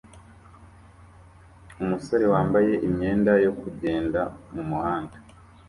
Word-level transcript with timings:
Umusore 1.81 2.25
wambaye 2.33 2.73
imyenda 2.87 3.31
yo 3.45 3.51
kugenda 3.61 4.21
mumuhanda 4.53 5.17